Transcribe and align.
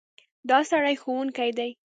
دا 0.49 0.59
سړی 0.69 0.95
ښوونکی 1.01 1.51
دی. 1.57 1.71